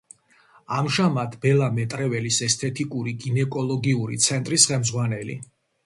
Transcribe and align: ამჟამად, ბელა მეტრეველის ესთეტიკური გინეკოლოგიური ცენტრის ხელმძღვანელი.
ამჟამად, 0.77 1.35
ბელა 1.43 1.67
მეტრეველის 1.77 2.41
ესთეტიკური 2.49 3.17
გინეკოლოგიური 3.27 4.23
ცენტრის 4.31 4.71
ხელმძღვანელი. 4.73 5.43